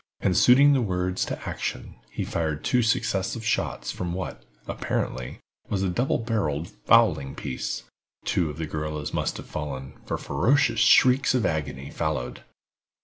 [0.19, 5.39] And suiting the words to action, he fired two successive shots from what, apparently,
[5.69, 7.83] was a double barrel fowling piece.
[8.25, 12.41] Two of the guerrillas must have fallen, for ferocious shrieks of agony followed.